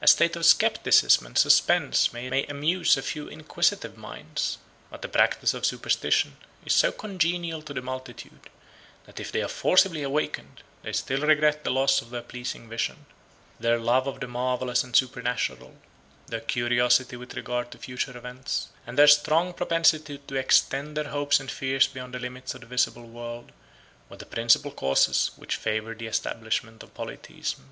A 0.00 0.06
state 0.06 0.36
of 0.36 0.46
scepticism 0.46 1.26
and 1.26 1.36
suspense 1.36 2.12
may 2.12 2.44
amuse 2.46 2.96
a 2.96 3.02
few 3.02 3.26
inquisitive 3.26 3.96
minds. 3.98 4.58
But 4.88 5.02
the 5.02 5.08
practice 5.08 5.52
of 5.52 5.66
superstition 5.66 6.36
is 6.64 6.72
so 6.72 6.92
congenial 6.92 7.62
to 7.62 7.74
the 7.74 7.82
multitude, 7.82 8.50
that 9.06 9.18
if 9.18 9.32
they 9.32 9.42
are 9.42 9.48
forcibly 9.48 10.04
awakened, 10.04 10.62
they 10.84 10.92
still 10.92 11.22
regret 11.22 11.64
the 11.64 11.72
loss 11.72 12.00
of 12.00 12.10
their 12.10 12.22
pleasing 12.22 12.68
vision. 12.68 13.04
Their 13.58 13.80
love 13.80 14.06
of 14.06 14.20
the 14.20 14.28
marvellous 14.28 14.84
and 14.84 14.94
supernatural, 14.94 15.74
their 16.28 16.38
curiosity 16.38 17.16
with 17.16 17.34
regard 17.34 17.72
to 17.72 17.78
future 17.78 18.16
events, 18.16 18.68
and 18.86 18.96
their 18.96 19.08
strong 19.08 19.52
propensity 19.52 20.18
to 20.18 20.36
extend 20.36 20.96
their 20.96 21.08
hopes 21.10 21.40
and 21.40 21.50
fears 21.50 21.88
beyond 21.88 22.14
the 22.14 22.20
limits 22.20 22.54
of 22.54 22.60
the 22.60 22.68
visible 22.68 23.08
world, 23.08 23.50
were 24.08 24.16
the 24.18 24.24
principal 24.24 24.70
causes 24.70 25.32
which 25.34 25.56
favored 25.56 25.98
the 25.98 26.06
establishment 26.06 26.84
of 26.84 26.94
Polytheism. 26.94 27.70